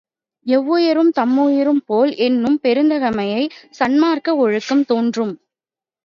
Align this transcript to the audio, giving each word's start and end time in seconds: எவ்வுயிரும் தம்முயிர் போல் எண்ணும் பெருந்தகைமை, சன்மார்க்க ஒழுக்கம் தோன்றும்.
எவ்வுயிரும் 0.45 1.09
தம்முயிர் 1.09 1.81
போல் 1.85 2.15
எண்ணும் 2.15 2.59
பெருந்தகைமை, 2.63 3.27
சன்மார்க்க 3.79 4.35
ஒழுக்கம் 4.35 4.85
தோன்றும். 4.85 5.33